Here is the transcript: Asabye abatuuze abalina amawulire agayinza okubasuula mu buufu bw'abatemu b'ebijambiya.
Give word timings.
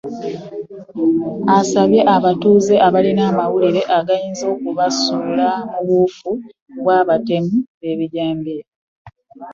Asabye 1.59 2.01
abatuuze 2.15 2.73
abalina 2.87 3.23
amawulire 3.31 3.81
agayinza 3.97 4.45
okubasuula 4.53 5.49
mu 5.71 5.79
buufu 5.87 6.29
bw'abatemu 6.81 7.53
b'ebijambiya. 7.79 8.63